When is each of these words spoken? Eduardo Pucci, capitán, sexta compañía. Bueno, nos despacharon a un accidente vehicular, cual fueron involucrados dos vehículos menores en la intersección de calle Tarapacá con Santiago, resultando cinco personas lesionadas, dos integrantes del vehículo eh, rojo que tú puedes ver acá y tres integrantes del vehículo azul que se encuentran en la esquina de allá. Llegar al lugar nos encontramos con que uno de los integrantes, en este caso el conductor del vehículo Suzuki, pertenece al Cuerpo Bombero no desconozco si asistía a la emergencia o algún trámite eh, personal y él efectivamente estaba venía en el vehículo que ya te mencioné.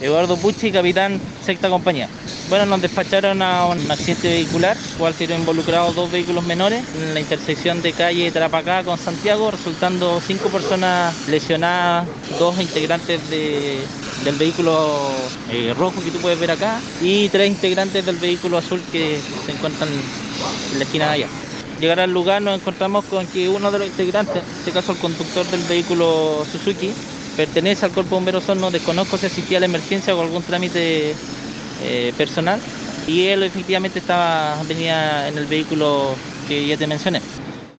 Eduardo 0.00 0.36
Pucci, 0.36 0.70
capitán, 0.70 1.20
sexta 1.40 1.70
compañía. 1.70 2.08
Bueno, 2.50 2.66
nos 2.66 2.82
despacharon 2.82 3.40
a 3.40 3.66
un 3.66 3.90
accidente 3.90 4.28
vehicular, 4.28 4.76
cual 4.98 5.14
fueron 5.14 5.40
involucrados 5.40 5.94
dos 5.94 6.10
vehículos 6.10 6.44
menores 6.44 6.84
en 6.94 7.14
la 7.14 7.20
intersección 7.20 7.80
de 7.82 7.92
calle 7.92 8.30
Tarapacá 8.30 8.84
con 8.84 8.98
Santiago, 8.98 9.50
resultando 9.50 10.20
cinco 10.20 10.48
personas 10.50 11.14
lesionadas, 11.28 12.06
dos 12.38 12.60
integrantes 12.60 13.20
del 13.30 14.34
vehículo 14.38 15.12
eh, 15.50 15.74
rojo 15.78 16.02
que 16.02 16.10
tú 16.10 16.18
puedes 16.18 16.38
ver 16.38 16.50
acá 16.50 16.80
y 17.00 17.28
tres 17.28 17.48
integrantes 17.48 18.04
del 18.04 18.16
vehículo 18.16 18.58
azul 18.58 18.80
que 18.92 19.20
se 19.44 19.52
encuentran 19.52 19.88
en 19.88 20.78
la 20.78 20.84
esquina 20.84 21.06
de 21.06 21.12
allá. 21.12 21.28
Llegar 21.80 22.00
al 22.00 22.12
lugar 22.12 22.42
nos 22.42 22.58
encontramos 22.58 23.04
con 23.04 23.26
que 23.26 23.48
uno 23.48 23.70
de 23.70 23.78
los 23.78 23.88
integrantes, 23.88 24.36
en 24.36 24.58
este 24.58 24.72
caso 24.72 24.92
el 24.92 24.98
conductor 24.98 25.46
del 25.50 25.62
vehículo 25.62 26.44
Suzuki, 26.50 26.92
pertenece 27.36 27.84
al 27.86 27.92
Cuerpo 27.92 28.16
Bombero 28.16 28.40
no 28.56 28.70
desconozco 28.70 29.18
si 29.18 29.26
asistía 29.26 29.58
a 29.58 29.60
la 29.60 29.66
emergencia 29.66 30.16
o 30.16 30.20
algún 30.20 30.42
trámite 30.42 31.14
eh, 31.78 32.12
personal 32.16 32.60
y 33.06 33.26
él 33.26 33.42
efectivamente 33.42 33.98
estaba 33.98 34.62
venía 34.64 35.28
en 35.28 35.38
el 35.38 35.46
vehículo 35.46 36.16
que 36.44 36.66
ya 36.66 36.76
te 36.76 36.86
mencioné. 36.86 37.22